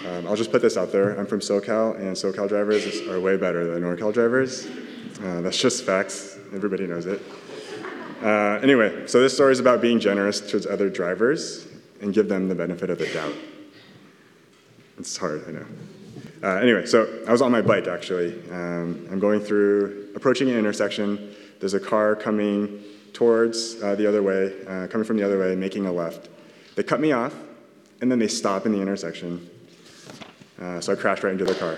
Um, 0.08 0.28
I'll 0.28 0.36
just 0.36 0.52
put 0.52 0.62
this 0.62 0.78
out 0.78 0.92
there. 0.92 1.18
I'm 1.20 1.28
from 1.28 1.40
SoCal, 1.40 1.96
and 1.96 2.16
SoCal 2.16 2.50
drivers 2.50 3.02
are 3.08 3.20
way 3.20 3.38
better 3.38 3.72
than 3.72 3.84
NorCal 3.84 4.14
drivers. 4.14 4.68
Uh, 5.24 5.42
that's 5.42 5.58
just 5.58 5.84
facts. 5.84 6.40
Everybody 6.54 6.88
knows 6.88 7.06
it. 7.06 7.22
Uh, 8.24 8.60
anyway, 8.62 9.06
so 9.08 9.20
this 9.20 9.34
story 9.34 9.52
is 9.52 9.60
about 9.60 9.82
being 9.82 10.00
generous 10.00 10.42
towards 10.42 10.66
other 10.66 10.90
drivers 10.90 11.68
and 12.02 12.14
give 12.14 12.28
them 12.28 12.50
the 12.50 12.56
benefit 12.56 12.90
of 12.90 12.98
the 12.98 13.08
doubt. 13.14 13.34
It's 14.98 15.18
hard, 15.18 15.44
I 15.48 15.52
know. 15.52 15.66
Uh, 16.44 16.56
anyway, 16.58 16.86
so 16.86 17.24
I 17.28 17.32
was 17.32 17.42
on 17.42 17.52
my 17.52 17.62
bike 17.62 17.88
actually. 17.88 18.34
Um, 18.50 19.08
I'm 19.12 19.20
going 19.20 19.40
through, 19.40 20.10
approaching 20.16 20.50
an 20.50 20.58
intersection. 20.58 21.36
There's 21.60 21.76
a 21.76 21.80
car 21.80 22.16
coming 22.16 22.84
towards 23.14 23.82
uh, 23.84 23.96
the 23.96 24.08
other 24.08 24.24
way, 24.24 24.54
uh, 24.68 24.88
coming 24.88 25.06
from 25.06 25.18
the 25.18 25.24
other 25.24 25.40
way, 25.40 25.56
making 25.56 25.86
a 25.86 25.92
left. 25.92 26.30
They 26.76 26.84
cut 26.84 27.00
me 27.00 27.12
off, 27.12 27.36
and 28.02 28.12
then 28.12 28.18
they 28.18 28.28
stop 28.28 28.66
in 28.66 28.72
the 28.72 28.82
intersection. 28.82 29.48
Uh, 30.60 30.80
so 30.80 30.94
I 30.94 30.96
crashed 30.96 31.24
right 31.24 31.32
into 31.32 31.46
the 31.46 31.56
car. 31.56 31.78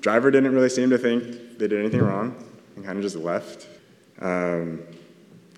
Driver 0.00 0.30
didn't 0.30 0.52
really 0.52 0.68
seem 0.68 0.90
to 0.90 0.98
think 0.98 1.58
they 1.58 1.66
did 1.68 1.80
anything 1.80 2.02
wrong 2.02 2.34
and 2.76 2.84
kind 2.84 2.98
of 2.98 3.02
just 3.02 3.16
left. 3.16 3.68
Um, 4.20 4.82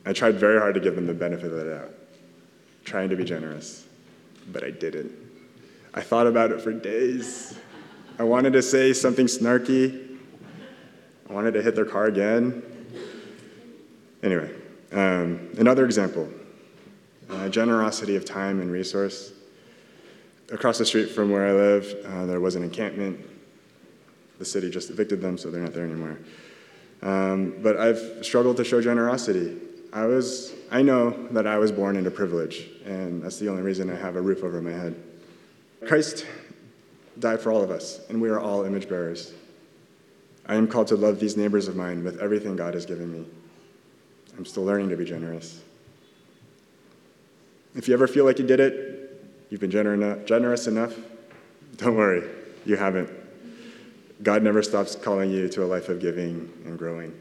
I 0.04 0.12
tried 0.12 0.36
very 0.36 0.60
hard 0.60 0.74
to 0.74 0.80
give 0.80 0.94
them 0.94 1.06
the 1.06 1.14
benefit 1.14 1.46
of 1.46 1.58
the 1.58 1.64
doubt, 1.64 1.90
trying 2.84 3.08
to 3.08 3.16
be 3.16 3.24
generous, 3.24 3.86
but 4.52 4.62
I 4.62 4.70
didn't. 4.70 5.25
I 5.96 6.02
thought 6.02 6.26
about 6.26 6.52
it 6.52 6.60
for 6.60 6.72
days. 6.72 7.58
I 8.18 8.22
wanted 8.22 8.52
to 8.52 8.62
say 8.62 8.92
something 8.92 9.26
snarky. 9.26 10.18
I 11.28 11.32
wanted 11.32 11.54
to 11.54 11.62
hit 11.62 11.74
their 11.74 11.86
car 11.86 12.04
again. 12.04 12.62
Anyway, 14.22 14.50
um, 14.92 15.48
another 15.56 15.86
example 15.86 16.28
uh, 17.30 17.48
generosity 17.48 18.14
of 18.14 18.26
time 18.26 18.60
and 18.60 18.70
resource. 18.70 19.32
Across 20.52 20.78
the 20.78 20.86
street 20.86 21.06
from 21.06 21.30
where 21.30 21.46
I 21.46 21.52
live, 21.52 21.96
uh, 22.04 22.26
there 22.26 22.40
was 22.40 22.54
an 22.54 22.62
encampment. 22.62 23.18
The 24.38 24.44
city 24.44 24.70
just 24.70 24.90
evicted 24.90 25.20
them, 25.22 25.38
so 25.38 25.50
they're 25.50 25.62
not 25.62 25.72
there 25.72 25.84
anymore. 25.84 26.18
Um, 27.02 27.54
but 27.62 27.78
I've 27.78 28.18
struggled 28.20 28.58
to 28.58 28.64
show 28.64 28.82
generosity. 28.82 29.56
I 29.92 30.04
was, 30.04 30.52
I 30.70 30.82
know 30.82 31.10
that 31.30 31.46
I 31.46 31.56
was 31.58 31.72
born 31.72 31.96
into 31.96 32.10
privilege, 32.10 32.68
and 32.84 33.22
that's 33.22 33.38
the 33.38 33.48
only 33.48 33.62
reason 33.62 33.90
I 33.90 33.96
have 33.96 34.14
a 34.14 34.20
roof 34.20 34.44
over 34.44 34.60
my 34.60 34.70
head. 34.70 35.02
Christ 35.84 36.26
died 37.18 37.40
for 37.40 37.52
all 37.52 37.62
of 37.62 37.70
us, 37.70 38.00
and 38.08 38.20
we 38.20 38.28
are 38.28 38.40
all 38.40 38.64
image 38.64 38.88
bearers. 38.88 39.32
I 40.46 40.54
am 40.54 40.68
called 40.68 40.86
to 40.88 40.96
love 40.96 41.18
these 41.18 41.36
neighbors 41.36 41.68
of 41.68 41.76
mine 41.76 42.04
with 42.04 42.20
everything 42.20 42.56
God 42.56 42.74
has 42.74 42.86
given 42.86 43.12
me. 43.12 43.26
I'm 44.38 44.44
still 44.44 44.64
learning 44.64 44.90
to 44.90 44.96
be 44.96 45.04
generous. 45.04 45.62
If 47.74 47.88
you 47.88 47.94
ever 47.94 48.06
feel 48.06 48.24
like 48.24 48.38
you 48.38 48.46
did 48.46 48.60
it, 48.60 49.22
you've 49.50 49.60
been 49.60 49.70
generous 49.70 50.66
enough, 50.66 50.94
don't 51.76 51.96
worry, 51.96 52.22
you 52.64 52.76
haven't. 52.76 53.10
God 54.22 54.42
never 54.42 54.62
stops 54.62 54.96
calling 54.96 55.30
you 55.30 55.48
to 55.50 55.64
a 55.64 55.66
life 55.66 55.88
of 55.88 56.00
giving 56.00 56.50
and 56.64 56.78
growing. 56.78 57.14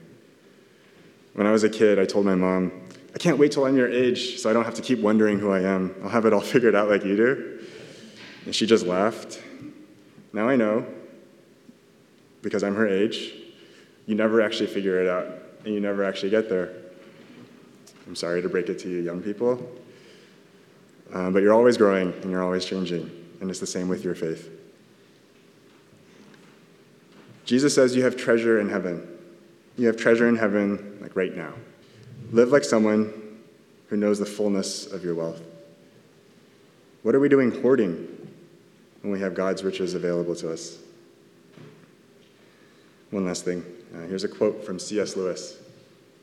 When 1.33 1.45
I 1.45 1.51
was 1.51 1.63
a 1.63 1.69
kid, 1.69 1.99
I 1.99 2.05
told 2.05 2.25
my 2.25 2.35
mom, 2.35 2.71
I 3.13 3.17
can't 3.17 3.37
wait 3.37 3.51
till 3.51 3.65
I'm 3.65 3.75
your 3.75 3.89
age 3.89 4.39
so 4.39 4.49
I 4.49 4.53
don't 4.53 4.63
have 4.63 4.75
to 4.75 4.81
keep 4.81 4.99
wondering 4.99 5.39
who 5.39 5.51
I 5.51 5.61
am. 5.61 5.93
I'll 6.03 6.09
have 6.09 6.25
it 6.25 6.33
all 6.33 6.41
figured 6.53 6.75
out 6.75 6.89
like 6.89 7.03
you 7.03 7.17
do. 7.17 7.54
And 8.45 8.55
she 8.55 8.65
just 8.65 8.85
laughed. 8.85 9.41
Now 10.33 10.47
I 10.47 10.55
know, 10.55 10.85
because 12.41 12.63
I'm 12.63 12.75
her 12.75 12.87
age, 12.87 13.33
you 14.05 14.15
never 14.15 14.41
actually 14.41 14.67
figure 14.67 15.01
it 15.01 15.09
out, 15.09 15.25
and 15.65 15.73
you 15.73 15.79
never 15.79 16.03
actually 16.03 16.29
get 16.29 16.49
there. 16.49 16.71
I'm 18.05 18.15
sorry 18.15 18.41
to 18.41 18.49
break 18.49 18.69
it 18.69 18.77
to 18.79 18.89
you, 18.89 18.97
young 18.97 19.21
people, 19.21 19.67
um, 21.13 21.33
but 21.33 21.41
you're 21.41 21.53
always 21.53 21.77
growing 21.77 22.13
and 22.21 22.29
you're 22.29 22.43
always 22.43 22.65
changing, 22.65 23.09
and 23.41 23.49
it's 23.49 23.59
the 23.59 23.67
same 23.67 23.87
with 23.87 24.03
your 24.03 24.13
faith. 24.13 24.51
Jesus 27.45 27.73
says 27.73 27.95
you 27.95 28.03
have 28.03 28.15
treasure 28.15 28.59
in 28.59 28.69
heaven. 28.69 29.07
You 29.77 29.87
have 29.87 29.97
treasure 29.97 30.27
in 30.27 30.35
heaven, 30.35 30.99
like 31.01 31.15
right 31.15 31.35
now. 31.35 31.53
Live 32.31 32.49
like 32.49 32.63
someone 32.63 33.39
who 33.89 33.97
knows 33.97 34.19
the 34.19 34.25
fullness 34.25 34.87
of 34.87 35.03
your 35.03 35.15
wealth. 35.15 35.41
What 37.03 37.13
are 37.13 37.19
we 37.19 37.29
doing 37.29 37.61
hoarding 37.61 38.14
when 39.05 39.11
we 39.11 39.19
have 39.19 39.35
God's 39.35 39.63
riches 39.63 39.93
available 39.93 40.35
to 40.37 40.51
us. 40.51 40.79
One 43.11 43.23
last 43.23 43.45
thing. 43.45 43.63
Uh, 43.95 44.07
here's 44.07 44.23
a 44.23 44.27
quote 44.27 44.65
from 44.65 44.79
C.S. 44.79 45.15
Lewis 45.15 45.59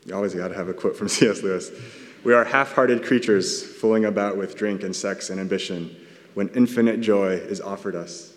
You 0.05 0.13
always 0.13 0.33
got 0.33 0.49
to 0.49 0.53
have 0.53 0.67
a 0.67 0.73
quote 0.73 0.97
from 0.97 1.07
C.S. 1.17 1.41
Lewis. 1.43 1.71
We 2.25 2.33
are 2.33 2.43
half 2.43 2.73
hearted 2.73 3.05
creatures 3.05 3.63
fooling 3.63 4.03
about 4.03 4.35
with 4.35 4.57
drink 4.57 4.83
and 4.83 4.93
sex 4.93 5.29
and 5.29 5.39
ambition 5.39 5.95
when 6.33 6.49
infinite 6.49 6.99
joy 6.99 7.35
is 7.35 7.61
offered 7.61 7.95
us. 7.95 8.33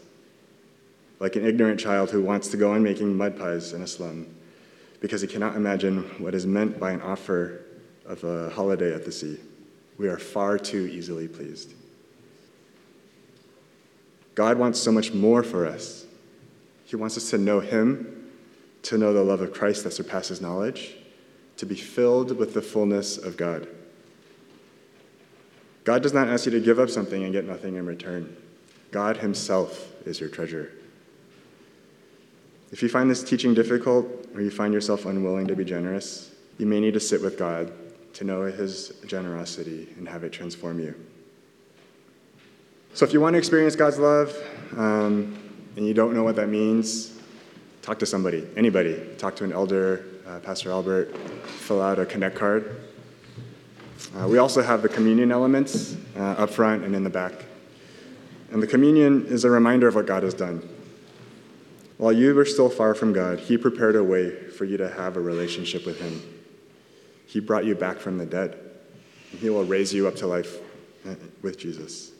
Like 1.18 1.34
an 1.34 1.44
ignorant 1.44 1.80
child 1.80 2.12
who 2.12 2.22
wants 2.22 2.46
to 2.48 2.56
go 2.56 2.72
on 2.72 2.84
making 2.84 3.16
mud 3.16 3.36
pies 3.36 3.72
in 3.72 3.82
a 3.82 3.86
slum 3.86 4.28
because 5.00 5.20
he 5.22 5.26
cannot 5.26 5.56
imagine 5.56 6.04
what 6.18 6.36
is 6.36 6.46
meant 6.46 6.78
by 6.78 6.92
an 6.92 7.02
offer 7.02 7.62
of 8.04 8.22
a 8.22 8.50
holiday 8.50 8.94
at 8.94 9.04
the 9.04 9.10
sea. 9.10 9.38
We 9.98 10.06
are 10.06 10.18
far 10.18 10.56
too 10.56 10.86
easily 10.86 11.26
pleased. 11.26 11.74
God 14.36 14.58
wants 14.58 14.78
so 14.78 14.92
much 14.92 15.12
more 15.12 15.42
for 15.42 15.66
us. 15.66 16.04
He 16.84 16.94
wants 16.94 17.16
us 17.16 17.30
to 17.30 17.38
know 17.38 17.58
Him, 17.58 18.30
to 18.82 18.96
know 18.96 19.12
the 19.12 19.24
love 19.24 19.40
of 19.40 19.52
Christ 19.52 19.82
that 19.82 19.92
surpasses 19.92 20.40
knowledge, 20.40 20.94
to 21.56 21.66
be 21.66 21.74
filled 21.74 22.36
with 22.36 22.54
the 22.54 22.62
fullness 22.62 23.16
of 23.16 23.36
God. 23.36 23.66
God 25.84 26.02
does 26.02 26.12
not 26.12 26.28
ask 26.28 26.44
you 26.44 26.52
to 26.52 26.60
give 26.60 26.78
up 26.78 26.90
something 26.90 27.24
and 27.24 27.32
get 27.32 27.46
nothing 27.46 27.76
in 27.76 27.86
return. 27.86 28.36
God 28.90 29.16
Himself 29.16 29.90
is 30.04 30.20
your 30.20 30.28
treasure. 30.28 30.70
If 32.70 32.82
you 32.82 32.90
find 32.90 33.10
this 33.10 33.24
teaching 33.24 33.54
difficult 33.54 34.06
or 34.34 34.42
you 34.42 34.50
find 34.50 34.74
yourself 34.74 35.06
unwilling 35.06 35.46
to 35.46 35.56
be 35.56 35.64
generous, 35.64 36.30
you 36.58 36.66
may 36.66 36.78
need 36.78 36.94
to 36.94 37.00
sit 37.00 37.22
with 37.22 37.38
God 37.38 37.72
to 38.14 38.24
know 38.24 38.42
His 38.42 38.92
generosity 39.06 39.88
and 39.96 40.06
have 40.06 40.24
it 40.24 40.32
transform 40.32 40.78
you. 40.78 40.94
So, 42.96 43.04
if 43.04 43.12
you 43.12 43.20
want 43.20 43.34
to 43.34 43.38
experience 43.38 43.76
God's 43.76 43.98
love 43.98 44.34
um, 44.74 45.38
and 45.76 45.86
you 45.86 45.92
don't 45.92 46.14
know 46.14 46.22
what 46.24 46.34
that 46.36 46.48
means, 46.48 47.12
talk 47.82 47.98
to 47.98 48.06
somebody, 48.06 48.48
anybody. 48.56 48.98
Talk 49.18 49.36
to 49.36 49.44
an 49.44 49.52
elder, 49.52 50.02
uh, 50.26 50.38
Pastor 50.38 50.70
Albert, 50.70 51.14
fill 51.44 51.82
out 51.82 51.98
a 51.98 52.06
Connect 52.06 52.34
card. 52.34 52.80
Uh, 54.16 54.26
we 54.26 54.38
also 54.38 54.62
have 54.62 54.80
the 54.80 54.88
communion 54.88 55.30
elements 55.30 55.94
uh, 56.16 56.22
up 56.22 56.48
front 56.48 56.84
and 56.84 56.94
in 56.94 57.04
the 57.04 57.10
back. 57.10 57.34
And 58.50 58.62
the 58.62 58.66
communion 58.66 59.26
is 59.26 59.44
a 59.44 59.50
reminder 59.50 59.86
of 59.88 59.94
what 59.94 60.06
God 60.06 60.22
has 60.22 60.32
done. 60.32 60.66
While 61.98 62.14
you 62.14 62.34
were 62.34 62.46
still 62.46 62.70
far 62.70 62.94
from 62.94 63.12
God, 63.12 63.40
He 63.40 63.58
prepared 63.58 63.96
a 63.96 64.02
way 64.02 64.30
for 64.30 64.64
you 64.64 64.78
to 64.78 64.88
have 64.88 65.18
a 65.18 65.20
relationship 65.20 65.84
with 65.84 66.00
Him. 66.00 66.22
He 67.26 67.40
brought 67.40 67.66
you 67.66 67.74
back 67.74 67.98
from 67.98 68.16
the 68.16 68.24
dead, 68.24 68.58
and 69.32 69.40
He 69.42 69.50
will 69.50 69.64
raise 69.64 69.92
you 69.92 70.08
up 70.08 70.16
to 70.16 70.26
life 70.26 70.60
uh, 71.06 71.16
with 71.42 71.58
Jesus. 71.58 72.15